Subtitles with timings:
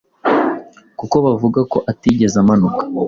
[0.99, 2.83] kuko bavuga ko atigeze amanuka